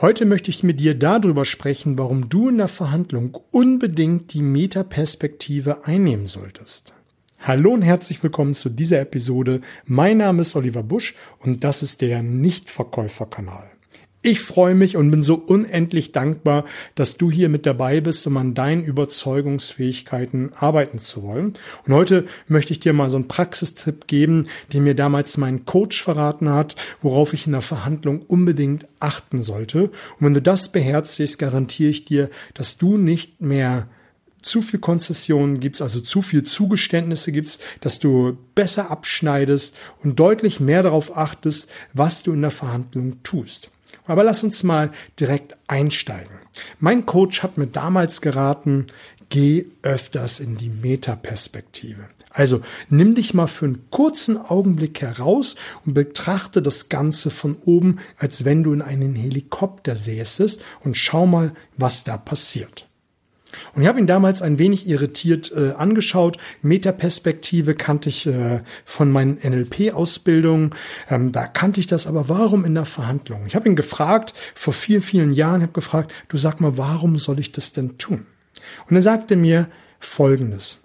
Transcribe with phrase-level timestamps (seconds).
[0.00, 5.86] Heute möchte ich mit dir darüber sprechen, warum du in der Verhandlung unbedingt die Metaperspektive
[5.86, 6.94] einnehmen solltest.
[7.40, 9.60] Hallo und herzlich willkommen zu dieser Episode.
[9.86, 13.72] Mein Name ist Oliver Busch und das ist der Nichtverkäuferkanal.
[14.30, 18.36] Ich freue mich und bin so unendlich dankbar, dass du hier mit dabei bist, um
[18.36, 21.54] an deinen Überzeugungsfähigkeiten arbeiten zu wollen.
[21.86, 26.02] Und heute möchte ich dir mal so einen Praxistipp geben, den mir damals mein Coach
[26.02, 29.84] verraten hat, worauf ich in der Verhandlung unbedingt achten sollte.
[29.84, 33.88] Und wenn du das beherzigst, garantiere ich dir, dass du nicht mehr
[34.42, 40.60] zu viel Konzessionen gibst, also zu viel Zugeständnisse gibst, dass du besser abschneidest und deutlich
[40.60, 43.70] mehr darauf achtest, was du in der Verhandlung tust.
[44.08, 44.90] Aber lass uns mal
[45.20, 46.34] direkt einsteigen.
[46.80, 48.88] Mein Coach hat mir damals geraten,
[49.28, 52.08] geh öfters in die Metaperspektive.
[52.30, 57.98] Also nimm dich mal für einen kurzen Augenblick heraus und betrachte das Ganze von oben,
[58.16, 62.87] als wenn du in einen Helikopter säßest und schau mal, was da passiert.
[63.74, 66.36] Und ich habe ihn damals ein wenig irritiert äh, angeschaut.
[66.62, 70.74] Metaperspektive kannte ich äh, von meinen NLP-Ausbildungen.
[71.08, 73.44] Ähm, da kannte ich das, aber warum in der Verhandlung?
[73.46, 77.38] Ich habe ihn gefragt, vor vielen, vielen Jahren, habe gefragt, du sag mal, warum soll
[77.38, 78.26] ich das denn tun?
[78.88, 79.68] Und er sagte mir
[79.98, 80.80] Folgendes.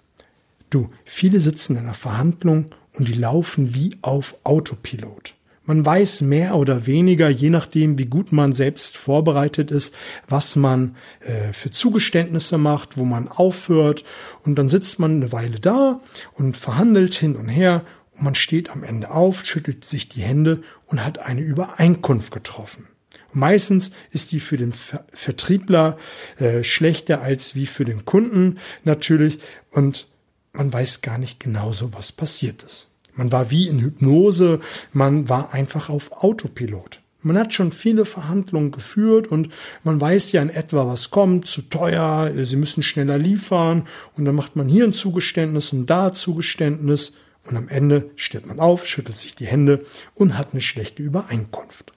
[0.70, 5.33] Du, viele sitzen in einer Verhandlung und die laufen wie auf Autopilot.
[5.66, 9.94] Man weiß mehr oder weniger, je nachdem, wie gut man selbst vorbereitet ist,
[10.28, 14.04] was man äh, für Zugeständnisse macht, wo man aufhört.
[14.44, 16.00] Und dann sitzt man eine Weile da
[16.34, 17.82] und verhandelt hin und her.
[18.12, 22.86] Und man steht am Ende auf, schüttelt sich die Hände und hat eine Übereinkunft getroffen.
[23.32, 25.98] Meistens ist die für den Ver Vertriebler
[26.38, 29.38] äh, schlechter als wie für den Kunden natürlich.
[29.70, 30.08] Und
[30.52, 32.88] man weiß gar nicht genauso, was passiert ist.
[33.16, 34.60] Man war wie in Hypnose,
[34.92, 37.00] man war einfach auf Autopilot.
[37.22, 39.48] Man hat schon viele Verhandlungen geführt und
[39.82, 44.34] man weiß ja in etwa, was kommt, zu teuer, sie müssen schneller liefern und dann
[44.34, 47.14] macht man hier ein Zugeständnis und da ein Zugeständnis
[47.46, 49.84] und am Ende steht man auf, schüttelt sich die Hände
[50.14, 51.92] und hat eine schlechte Übereinkunft.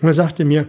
[0.00, 0.66] Und er sagte mir,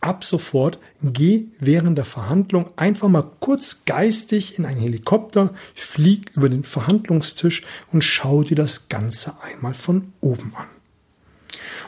[0.00, 6.48] ab sofort geh während der Verhandlung einfach mal kurz geistig in einen Helikopter, flieg über
[6.48, 10.66] den Verhandlungstisch und schau dir das Ganze einmal von oben an.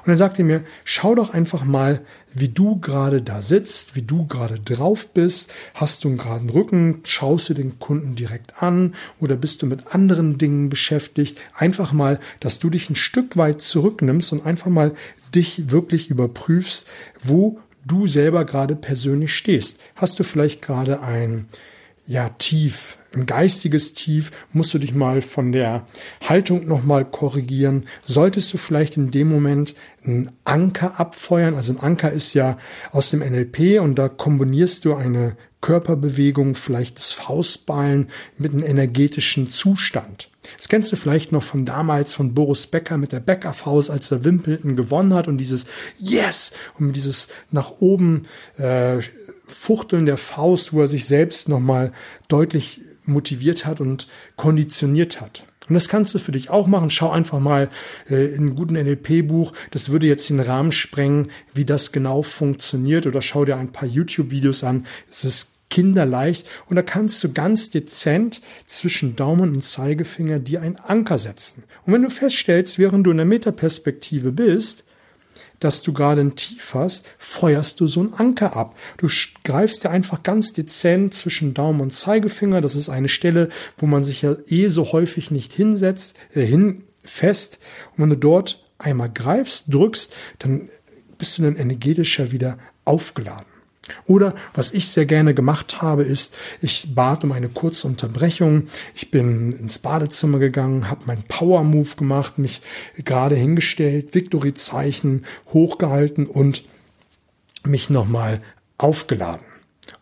[0.05, 2.01] Und er sagte mir, schau doch einfach mal,
[2.35, 5.51] wie du gerade da sitzt, wie du gerade drauf bist.
[5.75, 7.01] Hast du einen geraden Rücken?
[7.05, 11.39] Schaust du den Kunden direkt an oder bist du mit anderen Dingen beschäftigt?
[11.55, 14.95] Einfach mal, dass du dich ein Stück weit zurücknimmst und einfach mal
[15.35, 16.87] dich wirklich überprüfst,
[17.23, 19.81] wo du selber gerade persönlich stehst.
[19.95, 21.49] Hast du vielleicht gerade ein
[22.09, 25.87] ja, Tief, ein geistiges Tief, musst du dich mal von der
[26.27, 27.85] Haltung nochmal korrigieren.
[28.07, 31.55] Solltest du vielleicht in dem Moment einen Anker abfeuern?
[31.55, 32.57] Also ein Anker ist ja
[32.93, 39.51] aus dem NLP und da kombinierst du eine Körperbewegung, vielleicht das Faustballen mit einem energetischen
[39.51, 40.29] Zustand.
[40.57, 44.25] Das kennst du vielleicht noch von damals von Boris Becker mit der Bäckerfaust, als er
[44.25, 45.67] Wimbledon gewonnen hat und dieses
[45.99, 48.27] Yes und dieses nach oben
[48.57, 48.99] äh,
[49.47, 51.93] Fuchteln der Faust, wo er sich selbst nochmal
[52.29, 55.45] deutlich motiviert hat und konditioniert hat.
[55.69, 56.91] Und das kannst du für dich auch machen.
[56.91, 57.69] Schau einfach mal
[58.09, 59.53] äh, in einem guten NLP-Buch.
[59.71, 63.07] Das würde jetzt den Rahmen sprengen, wie das genau funktioniert.
[63.07, 64.87] Oder schau dir ein paar YouTube-Videos an.
[65.11, 70.77] Es ist kinderleicht und da kannst du ganz dezent zwischen Daumen und Zeigefinger dir einen
[70.77, 71.65] Anker setzen.
[71.85, 74.85] Und wenn du feststellst, während du in der Metaperspektive bist,
[75.61, 78.77] dass du gerade ein Tief hast, feuerst du so einen Anker ab.
[78.97, 79.09] Du
[79.45, 82.61] greifst dir einfach ganz dezent zwischen Daumen und Zeigefinger.
[82.61, 86.85] Das ist eine Stelle, wo man sich ja eh so häufig nicht hinsetzt, äh, hin
[87.03, 87.59] fest.
[87.97, 90.69] Und wenn du dort einmal greifst, drückst, dann
[91.19, 93.48] bist du dann energetischer wieder aufgeladen.
[94.07, 98.69] Oder was ich sehr gerne gemacht habe, ist, ich bat um eine kurze Unterbrechung.
[98.95, 102.63] Ich bin ins Badezimmer gegangen, habe meinen Power Move gemacht, mich
[102.97, 106.65] gerade hingestellt, Victory-Zeichen hochgehalten und
[107.65, 108.41] mich nochmal
[108.79, 109.49] aufgeladen.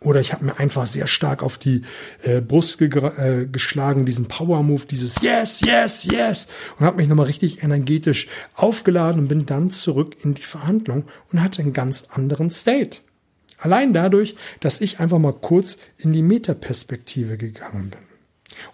[0.00, 1.82] Oder ich habe mir einfach sehr stark auf die
[2.22, 6.48] äh, Brust ge äh, geschlagen, diesen Power Move, dieses Yes, Yes, Yes
[6.78, 11.42] und habe mich nochmal richtig energetisch aufgeladen und bin dann zurück in die Verhandlung und
[11.42, 12.98] hatte einen ganz anderen State.
[13.58, 18.00] Allein dadurch, dass ich einfach mal kurz in die Metaperspektive gegangen bin.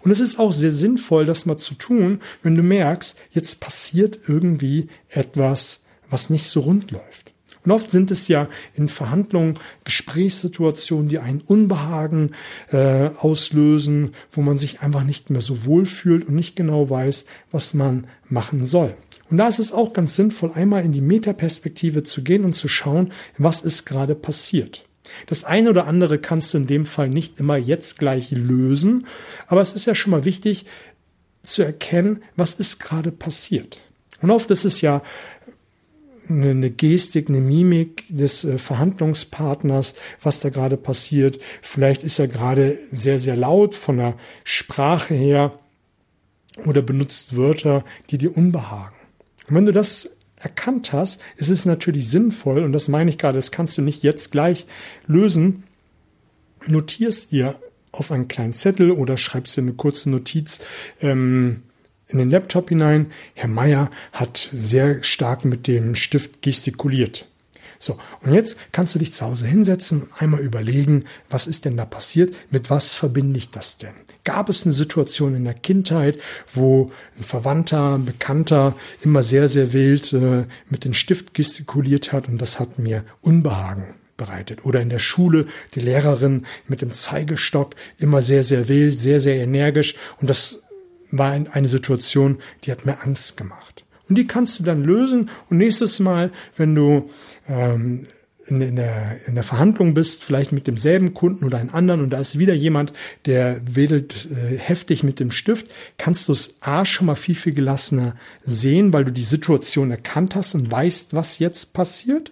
[0.01, 4.19] Und es ist auch sehr sinnvoll, das mal zu tun, wenn du merkst, jetzt passiert
[4.27, 7.33] irgendwie etwas, was nicht so rund läuft.
[7.65, 9.53] Und oft sind es ja in Verhandlungen
[9.85, 12.31] Gesprächssituationen, die einen Unbehagen
[12.71, 17.25] äh, auslösen, wo man sich einfach nicht mehr so wohl fühlt und nicht genau weiß,
[17.51, 18.95] was man machen soll.
[19.29, 22.67] Und da ist es auch ganz sinnvoll, einmal in die Metaperspektive zu gehen und zu
[22.67, 24.85] schauen, was ist gerade passiert.
[25.27, 29.07] Das eine oder andere kannst du in dem Fall nicht immer jetzt gleich lösen,
[29.47, 30.65] aber es ist ja schon mal wichtig
[31.43, 33.79] zu erkennen, was ist gerade passiert.
[34.21, 35.01] Und oft ist es ja
[36.29, 41.39] eine Gestik, eine Mimik des äh, Verhandlungspartners, was da gerade passiert.
[41.61, 44.15] Vielleicht ist er gerade sehr, sehr laut von der
[44.45, 45.59] Sprache her
[46.65, 48.95] oder benutzt Wörter, die dir unbehagen.
[49.47, 53.37] Und wenn du das erkannt hast, ist es natürlich sinnvoll, und das meine ich gerade,
[53.37, 54.65] das kannst du nicht jetzt gleich
[55.07, 55.63] lösen,
[56.67, 57.55] notierst dir
[57.91, 60.59] auf einen kleinen Zettel oder schreibst dir eine kurze Notiz
[61.01, 61.63] ähm,
[62.07, 63.11] in den Laptop hinein.
[63.33, 67.27] Herr Meier hat sehr stark mit dem Stift gestikuliert.
[67.83, 71.75] So, und jetzt kannst du dich zu Hause hinsetzen und einmal überlegen, was ist denn
[71.75, 73.91] da passiert, mit was verbinde ich das denn?
[74.23, 76.17] Gab es eine Situation in der Kindheit,
[76.53, 82.29] wo ein Verwandter, ein Bekannter immer sehr, sehr wild äh, mit dem Stift gestikuliert hat
[82.29, 84.63] und das hat mir Unbehagen bereitet.
[84.63, 89.43] Oder in der Schule die Lehrerin mit dem Zeigestock immer sehr, sehr wild, sehr, sehr
[89.43, 90.61] energisch und das
[91.11, 93.82] war eine Situation, die hat mir Angst gemacht.
[94.09, 97.09] Und die kannst du dann lösen und nächstes Mal, wenn du
[97.47, 98.05] ähm,
[98.45, 102.09] in, in, der, in der Verhandlung bist, vielleicht mit demselben Kunden oder einem anderen und
[102.09, 102.93] da ist wieder jemand,
[103.25, 105.67] der wedelt äh, heftig mit dem Stift,
[105.97, 110.35] kannst du es A schon mal viel, viel gelassener sehen, weil du die Situation erkannt
[110.35, 112.31] hast und weißt, was jetzt passiert.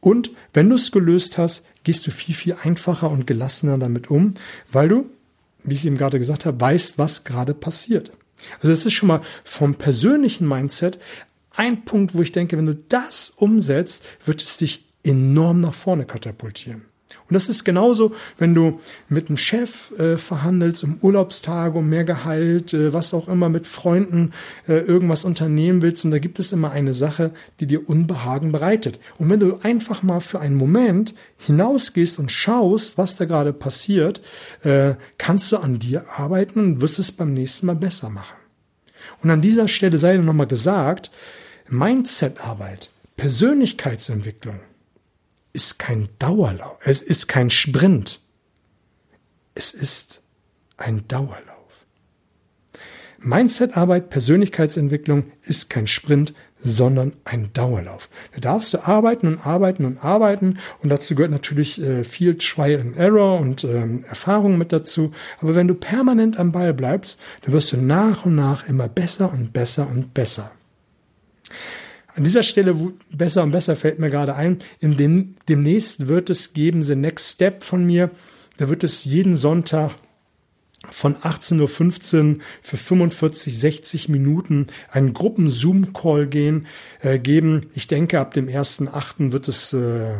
[0.00, 4.34] Und wenn du es gelöst hast, gehst du viel, viel einfacher und gelassener damit um,
[4.72, 5.10] weil du,
[5.62, 8.10] wie ich es eben gerade gesagt habe, weißt, was gerade passiert.
[8.56, 10.98] Also das ist schon mal vom persönlichen Mindset
[11.50, 16.04] ein Punkt, wo ich denke, wenn du das umsetzt, wird es dich enorm nach vorne
[16.04, 16.86] katapultieren.
[17.28, 22.04] Und das ist genauso, wenn du mit einem Chef äh, verhandelst um Urlaubstage, um mehr
[22.04, 24.32] Gehalt, äh, was auch immer, mit Freunden
[24.68, 26.04] äh, irgendwas unternehmen willst.
[26.04, 29.00] Und da gibt es immer eine Sache, die dir Unbehagen bereitet.
[29.18, 34.20] Und wenn du einfach mal für einen Moment hinausgehst und schaust, was da gerade passiert,
[34.62, 38.36] äh, kannst du an dir arbeiten und wirst es beim nächsten Mal besser machen.
[39.22, 41.10] Und an dieser Stelle sei nochmal gesagt,
[41.68, 44.60] Mindset-Arbeit, Persönlichkeitsentwicklung
[45.54, 48.20] ist kein Dauerlauf, es ist kein Sprint,
[49.54, 50.20] es ist
[50.76, 51.40] ein Dauerlauf.
[53.20, 58.08] Mindset-Arbeit, Persönlichkeitsentwicklung ist kein Sprint, sondern ein Dauerlauf.
[58.34, 62.80] Da darfst du arbeiten und arbeiten und arbeiten und dazu gehört natürlich äh, viel Trial
[62.80, 65.12] and Error und ähm, Erfahrung mit dazu.
[65.40, 69.32] Aber wenn du permanent am Ball bleibst, dann wirst du nach und nach immer besser
[69.32, 70.50] und besser und besser.
[72.16, 72.76] An dieser Stelle
[73.10, 77.34] besser und besser fällt mir gerade ein, in dem, demnächst wird es geben, The Next
[77.34, 78.10] Step von mir.
[78.56, 79.92] Da wird es jeden Sonntag
[80.90, 81.60] von 18.15
[82.36, 86.66] Uhr für 45, 60 Minuten einen Gruppen-Zoom-Call gehen,
[87.00, 87.66] äh, geben.
[87.74, 89.32] Ich denke, ab dem 1.8.
[89.32, 90.18] wird es äh,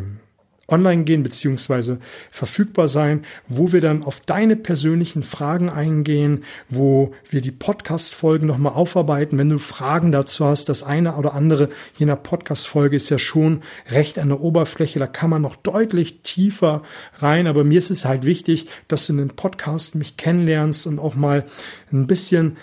[0.67, 1.99] online gehen beziehungsweise
[2.31, 8.73] verfügbar sein, wo wir dann auf deine persönlichen Fragen eingehen, wo wir die Podcast-Folgen nochmal
[8.73, 9.37] aufarbeiten.
[9.37, 14.17] Wenn du Fragen dazu hast, das eine oder andere jener Podcast-Folge ist ja schon recht
[14.17, 16.81] an der Oberfläche, da kann man noch deutlich tiefer
[17.17, 20.99] rein, aber mir ist es halt wichtig, dass du in den Podcast mich kennenlernst und
[20.99, 21.45] auch mal
[21.91, 22.57] ein bisschen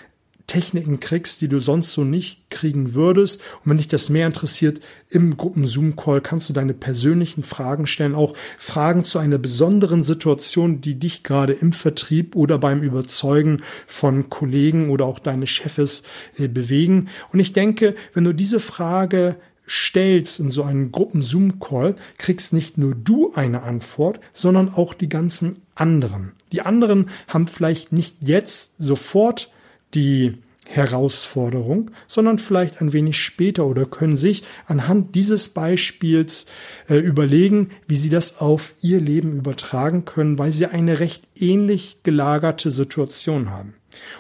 [0.46, 3.40] Techniken kriegst, die du sonst so nicht kriegen würdest.
[3.64, 8.34] Und wenn dich das mehr interessiert, im Gruppen-Zoom-Call kannst du deine persönlichen Fragen stellen, auch
[8.58, 14.90] Fragen zu einer besonderen Situation, die dich gerade im Vertrieb oder beim Überzeugen von Kollegen
[14.90, 16.02] oder auch deine Chefes
[16.38, 17.08] äh, bewegen.
[17.32, 19.36] Und ich denke, wenn du diese Frage
[19.69, 25.62] stellst in so einen Gruppen-Zoom-Call, kriegst nicht nur du eine Antwort, sondern auch die ganzen
[25.74, 26.32] anderen.
[26.52, 29.50] Die anderen haben vielleicht nicht jetzt sofort
[29.94, 36.46] die Herausforderung, sondern vielleicht ein wenig später oder können sich anhand dieses Beispiels
[36.89, 41.99] äh, überlegen, wie sie das auf ihr Leben übertragen können, weil sie eine recht ähnlich
[42.05, 43.75] gelagerte Situation haben.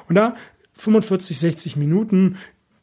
[0.08, 0.36] Und da
[0.74, 2.36] 45, 60 Minuten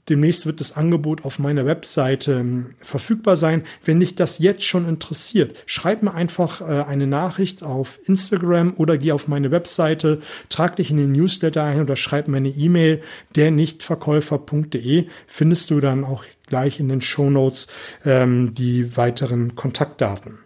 [0.09, 3.63] Demnächst wird das Angebot auf meiner Webseite ähm, verfügbar sein.
[3.85, 8.97] Wenn dich das jetzt schon interessiert, schreib mir einfach äh, eine Nachricht auf Instagram oder
[8.97, 13.01] geh auf meine Webseite, trag dich in den Newsletter ein oder schreib mir eine E-Mail,
[13.35, 17.67] der nichtverkäufer.de findest du dann auch gleich in den Show Notes
[18.03, 20.39] ähm, die weiteren Kontaktdaten.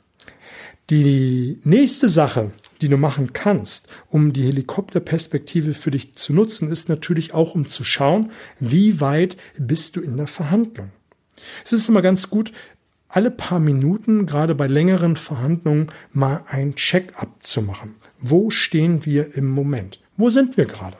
[0.89, 2.51] Die nächste Sache,
[2.83, 7.69] die du machen kannst, um die Helikopterperspektive für dich zu nutzen, ist natürlich auch, um
[7.69, 10.91] zu schauen, wie weit bist du in der Verhandlung.
[11.63, 12.51] Es ist immer ganz gut,
[13.07, 17.95] alle paar Minuten, gerade bei längeren Verhandlungen, mal ein Check-up zu machen.
[18.19, 20.01] Wo stehen wir im Moment?
[20.17, 20.97] Wo sind wir gerade?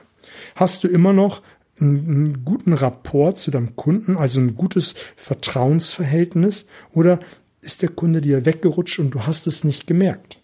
[0.55, 1.41] Hast du immer noch
[1.81, 7.19] einen, guten Rapport zu deinem Kunden, also ein gutes Vertrauensverhältnis, oder
[7.59, 10.39] ist der Kunde dir weggerutscht und du hast es nicht gemerkt?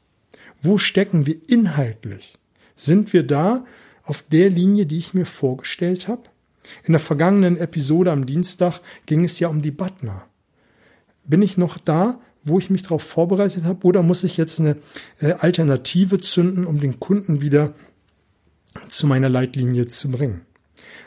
[0.62, 2.38] Wo stecken wir inhaltlich?
[2.76, 3.66] Sind wir da
[4.04, 6.24] auf der Linie, die ich mir vorgestellt habe?
[6.84, 10.26] In der vergangenen Episode am Dienstag ging es ja um die Butner.
[11.24, 14.78] Bin ich noch da, wo ich mich darauf vorbereitet habe, oder muss ich jetzt eine
[15.20, 17.74] äh, Alternative zünden, um den Kunden wieder
[18.88, 20.42] zu meiner Leitlinie zu bringen?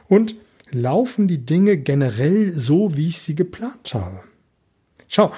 [0.09, 0.35] Und
[0.71, 4.23] laufen die Dinge generell so, wie ich sie geplant habe?
[5.09, 5.32] Schau,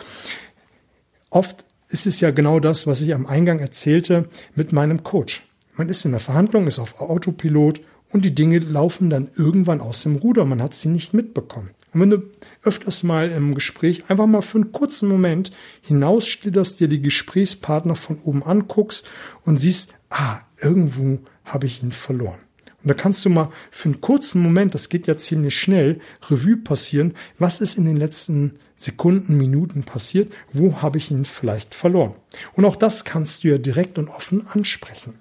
[1.31, 1.65] oft
[1.95, 5.47] ist es ja genau das, was ich am Eingang erzählte mit meinem Coach.
[5.77, 10.03] Man ist in der Verhandlung, ist auf Autopilot und die Dinge laufen dann irgendwann aus
[10.03, 10.45] dem Ruder.
[10.45, 11.71] Man hat sie nicht mitbekommen.
[11.93, 12.23] Und wenn du
[12.65, 18.19] öfters mal im Gespräch einfach mal für einen kurzen Moment hinausschlitterst, dir die Gesprächspartner von
[18.25, 19.07] oben anguckst
[19.45, 22.41] und siehst, ah, irgendwo habe ich ihn verloren.
[22.85, 26.59] Und da kannst du mal für einen kurzen Moment, das geht ja ziemlich schnell, Revue
[26.59, 32.15] passieren, was ist in den letzten Sekunden, Minuten passiert, wo habe ich ihn vielleicht verloren.
[32.53, 35.15] Und auch das kannst du ja direkt und offen ansprechen.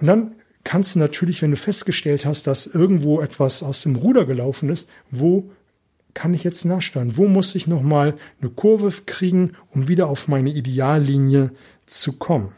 [0.00, 0.32] Und dann
[0.64, 4.88] kannst du natürlich, wenn du festgestellt hast, dass irgendwo etwas aus dem Ruder gelaufen ist,
[5.10, 5.50] wo
[6.14, 7.18] kann ich jetzt nachsteuern?
[7.18, 11.52] Wo muss ich nochmal eine Kurve kriegen, um wieder auf meine Ideallinie
[11.84, 12.52] zu kommen?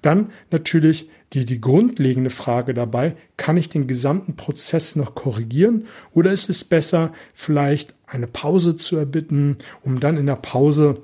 [0.00, 6.30] Dann natürlich die, die grundlegende Frage dabei, kann ich den gesamten Prozess noch korrigieren oder
[6.30, 11.02] ist es besser, vielleicht eine Pause zu erbitten, um dann in der Pause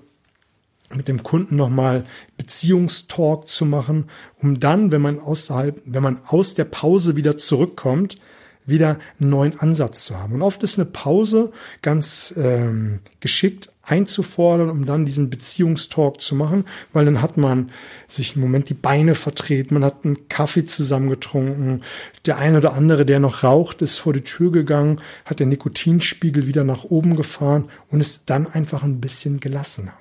[0.94, 2.04] mit dem Kunden nochmal
[2.36, 4.04] Beziehungstalk zu machen,
[4.40, 8.18] um dann, wenn man außerhalb, wenn man aus der Pause wieder zurückkommt,
[8.64, 10.34] wieder einen neuen Ansatz zu haben.
[10.34, 11.50] Und oft ist eine Pause
[11.80, 17.70] ganz ähm, geschickt einzufordern, um dann diesen Beziehungstalk zu machen, weil dann hat man
[18.06, 21.82] sich im Moment die Beine vertreten, man hat einen Kaffee zusammengetrunken,
[22.24, 26.46] der eine oder andere, der noch raucht, ist vor die Tür gegangen, hat den Nikotinspiegel
[26.46, 29.94] wieder nach oben gefahren und ist dann einfach ein bisschen gelassener.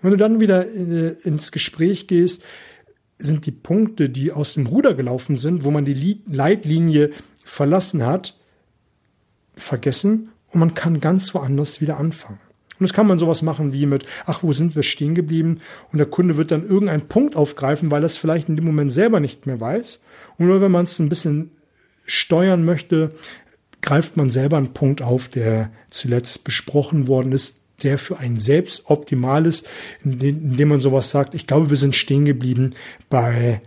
[0.00, 2.44] Und wenn du dann wieder äh, ins Gespräch gehst,
[3.18, 7.10] sind die Punkte, die aus dem Ruder gelaufen sind, wo man die Leitlinie
[7.44, 8.38] verlassen hat,
[9.54, 12.40] vergessen und man kann ganz woanders wieder anfangen.
[12.78, 15.60] Und das kann man sowas machen wie mit, ach, wo sind wir stehen geblieben?
[15.92, 18.92] Und der Kunde wird dann irgendeinen Punkt aufgreifen, weil er es vielleicht in dem Moment
[18.92, 20.02] selber nicht mehr weiß.
[20.38, 21.50] Und nur wenn man es ein bisschen
[22.06, 23.12] steuern möchte,
[23.80, 28.82] greift man selber einen Punkt auf, der zuletzt besprochen worden ist, der für einen selbst
[28.86, 29.66] optimal ist,
[30.02, 32.74] indem man sowas sagt, ich glaube, wir sind stehen geblieben
[33.10, 33.60] bei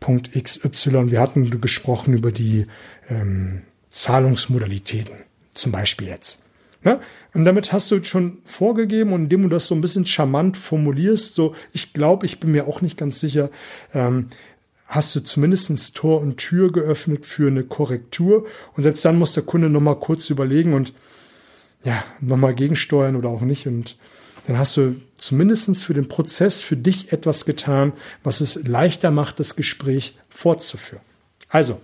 [0.00, 1.10] Punkt XY.
[1.10, 2.66] Wir hatten gesprochen über die
[3.08, 5.14] ähm, Zahlungsmodalitäten,
[5.54, 6.43] zum Beispiel jetzt.
[6.84, 7.00] Ne?
[7.32, 11.34] Und damit hast du schon vorgegeben und indem du das so ein bisschen charmant formulierst,
[11.34, 13.50] so ich glaube, ich bin mir auch nicht ganz sicher,
[13.94, 14.28] ähm,
[14.86, 18.46] hast du zumindest Tor und Tür geöffnet für eine Korrektur.
[18.76, 20.92] Und selbst dann muss der Kunde nochmal kurz überlegen und
[21.82, 23.66] ja, nochmal gegensteuern oder auch nicht.
[23.66, 23.96] Und
[24.46, 29.40] dann hast du zumindestens für den Prozess für dich etwas getan, was es leichter macht,
[29.40, 31.02] das Gespräch fortzuführen.
[31.48, 31.80] Also,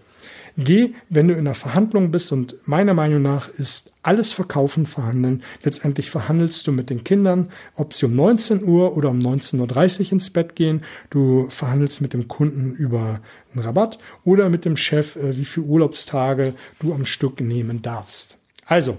[0.56, 5.42] geh, wenn du in einer Verhandlung bist und meiner Meinung nach ist alles Verkaufen verhandeln.
[5.62, 10.12] Letztendlich verhandelst du mit den Kindern, ob sie um 19 Uhr oder um 19.30 Uhr
[10.12, 10.82] ins Bett gehen.
[11.10, 13.20] Du verhandelst mit dem Kunden über
[13.52, 18.38] einen Rabatt oder mit dem Chef, äh, wie viele Urlaubstage du am Stück nehmen darfst.
[18.66, 18.98] Also,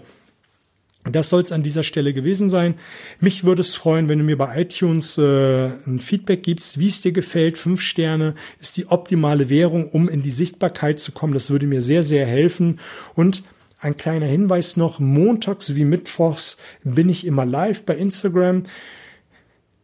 [1.04, 2.76] das soll es an dieser Stelle gewesen sein.
[3.20, 7.02] Mich würde es freuen, wenn du mir bei iTunes äh, ein Feedback gibst, wie es
[7.02, 7.58] dir gefällt.
[7.58, 11.34] Fünf Sterne ist die optimale Währung, um in die Sichtbarkeit zu kommen.
[11.34, 12.80] Das würde mir sehr, sehr helfen.
[13.16, 13.44] Und
[13.80, 18.66] ein kleiner Hinweis noch, montags wie mittwochs bin ich immer live bei Instagram.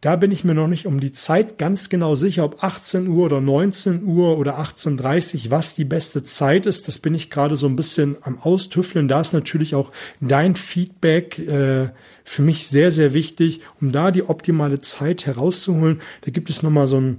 [0.00, 3.26] Da bin ich mir noch nicht um die Zeit ganz genau sicher, ob 18 Uhr
[3.26, 6.86] oder 19 Uhr oder 18.30 Uhr, was die beste Zeit ist.
[6.86, 9.08] Das bin ich gerade so ein bisschen am Austüffeln.
[9.08, 9.90] Da ist natürlich auch
[10.20, 11.88] dein Feedback äh,
[12.22, 16.00] für mich sehr, sehr wichtig, um da die optimale Zeit herauszuholen.
[16.20, 17.18] Da gibt es nochmal so ein,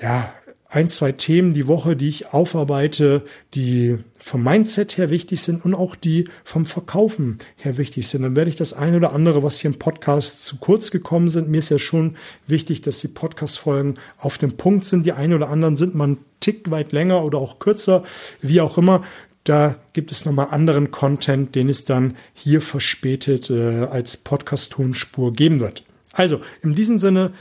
[0.00, 0.34] ja,
[0.70, 3.22] ein, zwei Themen die Woche, die ich aufarbeite,
[3.54, 8.22] die vom Mindset her wichtig sind und auch die vom Verkaufen her wichtig sind.
[8.22, 11.48] Dann werde ich das eine oder andere, was hier im Podcast zu kurz gekommen sind.
[11.48, 15.06] Mir ist ja schon wichtig, dass die Podcast-Folgen auf dem Punkt sind.
[15.06, 18.04] Die einen oder anderen sind mal einen Tick weit länger oder auch kürzer,
[18.42, 19.04] wie auch immer.
[19.44, 25.60] Da gibt es nochmal anderen Content, den es dann hier verspätet äh, als Podcast-Tonspur geben
[25.60, 25.84] wird.
[26.12, 27.32] Also, in diesem Sinne,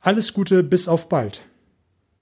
[0.00, 1.42] alles Gute, bis auf bald.